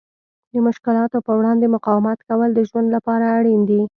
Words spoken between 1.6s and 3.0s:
مقاومت کول د ژوند